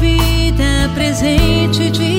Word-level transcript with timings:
vida 0.00 0.90
presente 0.94 1.90
de 1.90 2.17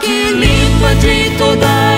que 0.00 0.32
limpa 0.32 0.94
de 1.02 1.30
toda 1.38 1.97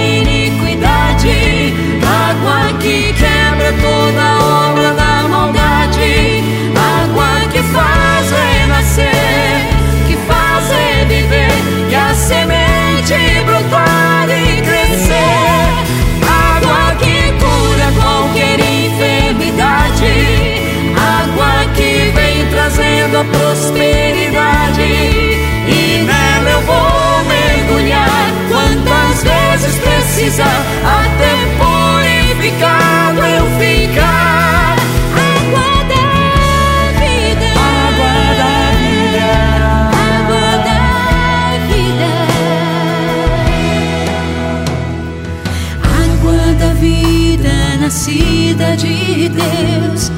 Deus 49.31 50.11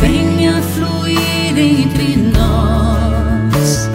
venha 0.00 0.62
fluir 0.62 1.58
entre 1.58 2.16
nós. 2.16 3.90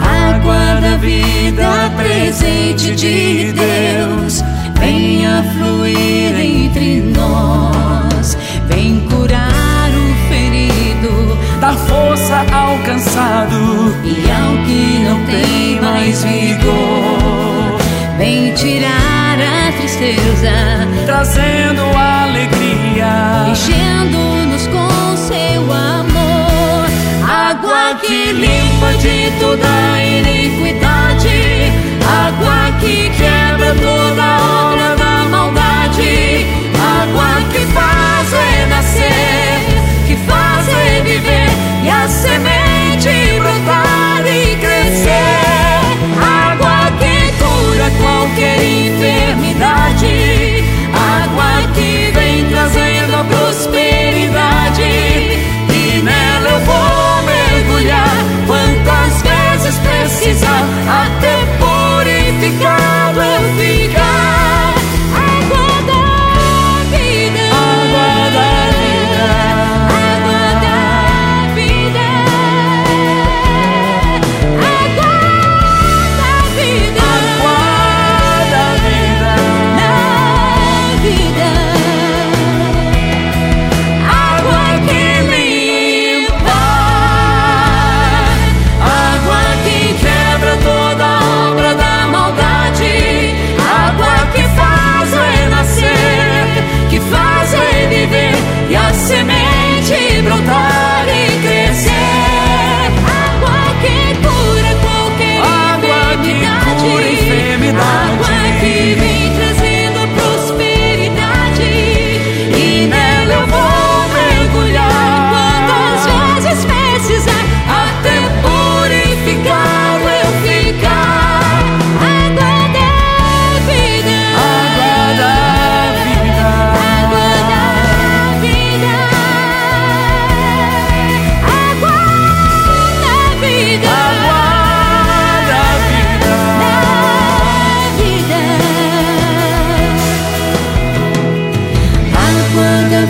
Água 0.00 0.80
da 0.80 0.96
vida 0.96 1.90
presente 1.96 2.94
de 2.94 3.52
Deus 3.52 4.42
venha 4.78 5.44
fluir 5.56 6.34
entre 6.38 7.00
nós. 7.16 8.36
Vem 8.68 9.00
curar 9.08 9.90
o 9.90 10.28
ferido, 10.28 11.38
dar 11.60 11.74
força 11.74 12.44
ao 12.52 12.78
cansado 12.78 13.94
e 14.04 14.30
ao 14.30 14.64
que 14.66 14.98
não 15.04 15.24
tem 15.26 15.80
mais 15.80 16.24
vigor. 16.24 17.78
Vem 18.18 18.52
tirar 18.54 19.38
a 19.40 19.72
tristeza, 19.72 20.52
trazendo 21.06 21.82
a 21.96 22.01
limpa 28.32 28.92
de 29.02 29.30
toda 29.40 29.81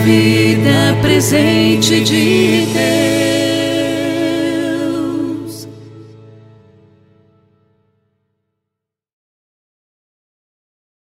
vida 0.03 0.97
presente 1.01 2.01
de 2.01 2.65
Deus. 2.73 2.92